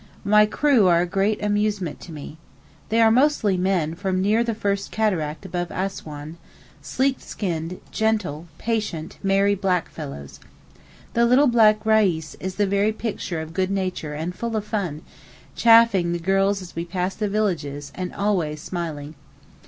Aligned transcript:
My 0.25 0.47
crew 0.47 0.87
are 0.87 1.01
a 1.01 1.05
great 1.05 1.43
amusement 1.43 1.99
to 2.01 2.11
me. 2.11 2.39
They 2.89 2.99
are 3.01 3.11
mostly 3.11 3.55
men 3.55 3.93
from 3.93 4.19
near 4.19 4.43
the 4.43 4.55
first 4.55 4.89
Cataract 4.91 5.45
above 5.45 5.69
Assouan, 5.69 6.37
sleek 6.81 7.17
skinned, 7.19 7.79
gentle, 7.91 8.47
patient, 8.57 9.19
merry 9.21 9.53
black 9.53 9.89
fellows. 9.91 10.39
The 11.13 11.27
little 11.27 11.45
black 11.45 11.85
Reis 11.85 12.35
is 12.39 12.55
the 12.55 12.65
very 12.65 12.91
picture 12.93 13.41
of 13.41 13.53
good 13.53 13.69
nature 13.69 14.15
and 14.15 14.33
full 14.33 14.55
of 14.55 14.65
fun, 14.65 15.03
'chaffing' 15.55 16.13
the 16.13 16.17
girls 16.17 16.63
as 16.63 16.75
we 16.75 16.83
pass 16.83 17.13
the 17.13 17.29
villages, 17.29 17.91
and 17.93 18.11
always 18.15 18.59
smiling. 18.59 19.13